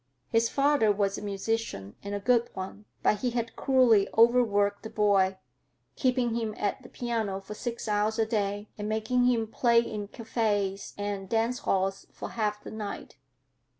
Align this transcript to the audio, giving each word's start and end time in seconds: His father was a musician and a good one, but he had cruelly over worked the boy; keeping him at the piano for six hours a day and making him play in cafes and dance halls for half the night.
His 0.29 0.49
father 0.49 0.91
was 0.91 1.19
a 1.19 1.21
musician 1.21 1.95
and 2.01 2.15
a 2.15 2.19
good 2.19 2.49
one, 2.55 2.85
but 3.03 3.19
he 3.19 3.29
had 3.29 3.55
cruelly 3.55 4.09
over 4.15 4.43
worked 4.43 4.81
the 4.81 4.89
boy; 4.89 5.37
keeping 5.95 6.33
him 6.33 6.55
at 6.57 6.81
the 6.81 6.89
piano 6.89 7.39
for 7.39 7.53
six 7.53 7.87
hours 7.87 8.17
a 8.17 8.25
day 8.25 8.67
and 8.79 8.89
making 8.89 9.25
him 9.25 9.45
play 9.45 9.79
in 9.79 10.07
cafes 10.07 10.95
and 10.97 11.29
dance 11.29 11.59
halls 11.59 12.07
for 12.11 12.29
half 12.29 12.63
the 12.63 12.71
night. 12.71 13.17